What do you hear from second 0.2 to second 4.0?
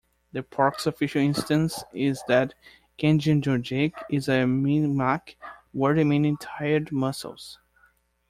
The park's official stance is that Kejimkujik